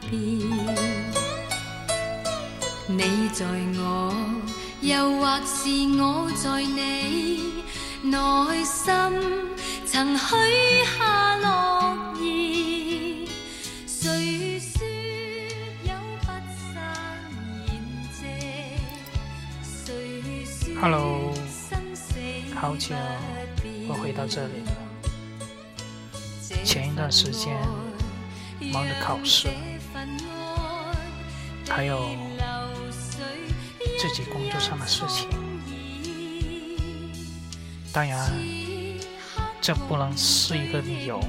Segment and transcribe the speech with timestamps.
[0.00, 0.10] 遍。
[2.86, 3.44] 你在
[3.78, 4.14] 我，
[4.80, 7.62] 又或是我在你
[8.02, 8.92] 内心，
[9.86, 10.24] 曾许
[10.98, 11.48] 下诺
[12.20, 12.24] 言。
[15.84, 16.26] 有不
[16.62, 16.72] 散
[17.66, 17.68] 筵
[20.44, 20.54] 席？
[22.54, 22.94] 好久
[23.56, 24.72] 不我回到这里了。
[26.62, 27.56] 前一段时间
[28.72, 29.48] 忙着考试，
[31.68, 32.16] 还有
[33.98, 35.28] 自己工作上的事情。
[37.92, 38.32] 当然，
[39.60, 41.20] 这不能是一个理由，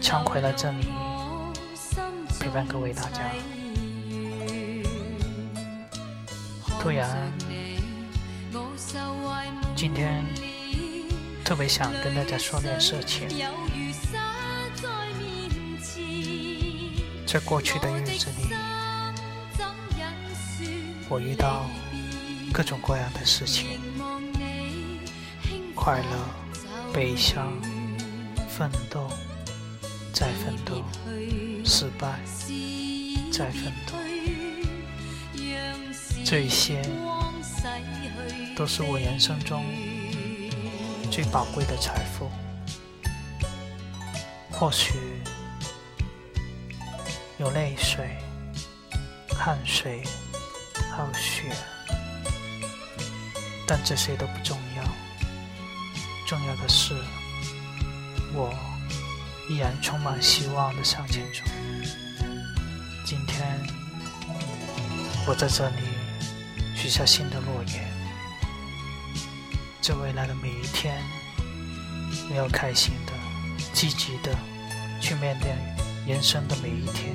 [0.00, 0.86] 常回来这里
[2.38, 3.20] 陪伴各位大家。
[6.78, 7.32] 突然，
[9.74, 10.24] 今天
[11.44, 13.28] 特别想跟大家说点事情。
[17.32, 18.52] 在过去的日子里，
[21.08, 21.64] 我遇到
[22.52, 23.78] 各种各样的事情，
[25.72, 27.52] 快乐、悲伤、
[28.48, 29.08] 奋斗、
[30.12, 30.82] 再奋斗、
[31.64, 32.18] 失败、
[33.30, 33.94] 再奋斗，
[36.24, 36.82] 这些
[38.56, 39.64] 都是我人生中
[41.12, 42.28] 最宝贵的财富。
[44.50, 44.94] 或许
[47.40, 48.18] 有泪水、
[49.34, 50.02] 汗水，
[50.94, 51.50] 还有血，
[53.66, 54.84] 但这些都不重要。
[56.26, 56.94] 重要的是，
[58.34, 58.54] 我
[59.48, 61.40] 依然充满希望的向前走。
[63.06, 63.58] 今天，
[65.26, 65.76] 我在这里
[66.76, 67.90] 许下新的诺言，
[69.80, 71.02] 在未来的每一天，
[72.28, 73.14] 我要开心的、
[73.72, 74.36] 积极的
[75.00, 75.50] 去面对
[76.10, 77.14] 人生的每一天，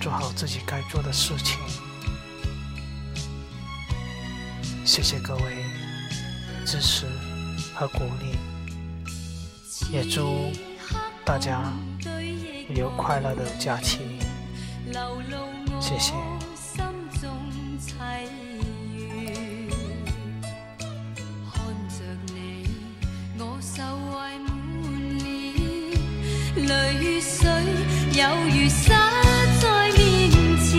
[0.00, 1.58] 做好自己该做的事情。
[4.84, 5.64] 谢谢各位
[6.64, 7.06] 支持
[7.74, 8.38] 和鼓励，
[9.90, 10.52] 也祝
[11.24, 11.72] 大家
[12.68, 14.20] 有快乐的假期。
[15.80, 16.12] 谢谢。
[21.50, 21.98] 看着
[22.32, 22.68] 你，
[23.38, 23.58] 我
[26.56, 27.46] 泪水
[28.12, 28.94] 有如洒
[29.60, 30.30] 在面
[30.64, 30.72] 前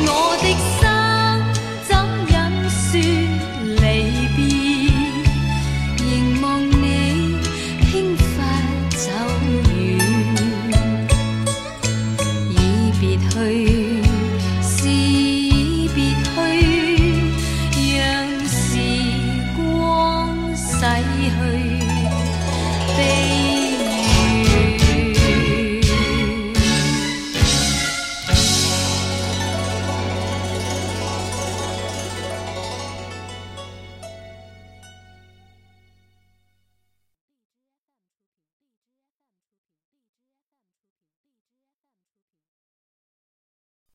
[0.00, 0.08] 我
[0.40, 0.80] 的心
[1.84, 1.90] 怎
[2.26, 2.34] 忍
[2.70, 2.88] 说
[3.76, 3.82] 离
[4.34, 4.38] 别
[6.02, 6.06] 凝
[6.40, 7.36] 望你
[7.90, 8.26] 轻快
[8.96, 8.96] 走
[9.68, 9.76] 远。
[12.50, 12.56] 已
[12.98, 13.30] 别去
[14.62, 16.36] 是已别去
[17.98, 18.00] 让
[18.48, 18.56] 时
[19.54, 20.66] 光洗
[21.28, 21.38] 去